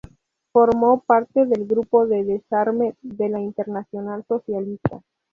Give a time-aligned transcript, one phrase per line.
[0.51, 5.03] Formó parte del Grupo de Desarme de la Internacional Socialista.